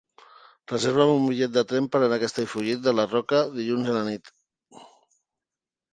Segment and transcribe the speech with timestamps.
[0.71, 4.05] Reserva'm un bitllet de tren per anar a Castellfollit de la Roca dilluns a la
[4.09, 4.37] nit.